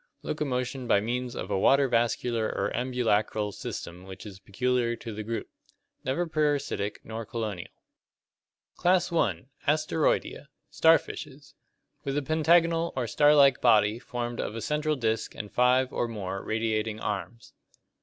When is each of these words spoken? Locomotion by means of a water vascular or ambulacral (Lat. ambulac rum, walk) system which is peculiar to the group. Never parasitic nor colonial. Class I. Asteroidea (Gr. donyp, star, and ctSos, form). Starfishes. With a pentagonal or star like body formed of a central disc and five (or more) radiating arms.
Locomotion 0.23 0.87
by 0.87 0.99
means 0.99 1.35
of 1.35 1.51
a 1.51 1.59
water 1.59 1.87
vascular 1.87 2.45
or 2.47 2.71
ambulacral 2.73 2.75
(Lat. 2.75 2.81
ambulac 2.81 3.35
rum, 3.35 3.45
walk) 3.45 3.53
system 3.53 4.03
which 4.05 4.25
is 4.25 4.39
peculiar 4.39 4.95
to 4.95 5.13
the 5.13 5.21
group. 5.21 5.47
Never 6.03 6.25
parasitic 6.25 7.01
nor 7.05 7.23
colonial. 7.23 7.69
Class 8.77 9.13
I. 9.13 9.45
Asteroidea 9.67 10.37
(Gr. 10.47 10.47
donyp, 10.47 10.47
star, 10.71 10.93
and 10.93 10.99
ctSos, 11.03 11.03
form). 11.03 11.37
Starfishes. 11.37 11.53
With 12.03 12.17
a 12.17 12.23
pentagonal 12.23 12.93
or 12.95 13.05
star 13.05 13.35
like 13.35 13.61
body 13.61 13.99
formed 13.99 14.39
of 14.39 14.55
a 14.55 14.61
central 14.61 14.95
disc 14.95 15.35
and 15.35 15.51
five 15.51 15.93
(or 15.93 16.07
more) 16.07 16.41
radiating 16.43 16.99
arms. 16.99 17.53